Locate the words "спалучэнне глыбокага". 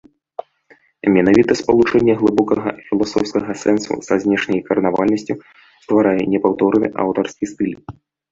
1.59-2.69